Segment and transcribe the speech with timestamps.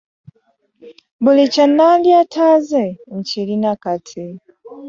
[1.23, 2.83] Buli kye nandyetaaze
[3.17, 4.23] nkirina kati.